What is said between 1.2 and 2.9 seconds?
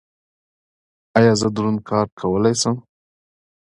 زه دروند کار کولی شم؟